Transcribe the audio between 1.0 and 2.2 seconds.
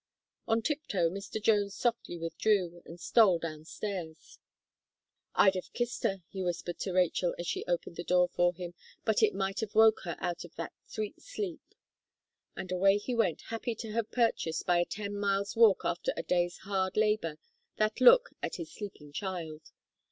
Mr. Jones softly